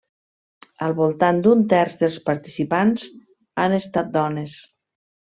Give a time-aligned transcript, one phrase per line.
[0.85, 3.05] Al voltant d'un terç dels participants
[3.65, 4.57] han estat dones.